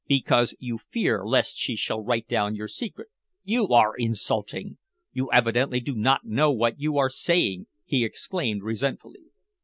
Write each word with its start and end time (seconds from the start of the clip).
"Because 0.07 0.55
you 0.57 0.79
fear 0.79 1.23
lest 1.23 1.57
she 1.59 1.75
shall 1.75 2.01
write 2.01 2.27
down 2.27 2.55
your 2.55 2.67
secret." 2.67 3.09
"You 3.43 3.67
are 3.67 3.95
insulting! 3.95 4.79
You 5.13 5.31
evidently 5.31 5.79
do 5.79 5.93
not 5.95 6.25
know 6.25 6.51
what 6.51 6.79
you 6.79 6.97
are 6.97 7.07
saying," 7.11 7.67
he 7.85 8.03
exclaimed 8.03 8.63
resentfully. 8.63 9.25